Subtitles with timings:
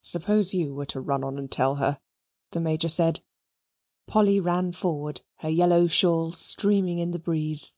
[0.00, 2.00] "Suppose you were to run on and tell her,"
[2.52, 3.20] the Major said.
[4.06, 7.74] Polly ran forward, her yellow shawl streaming in the breeze.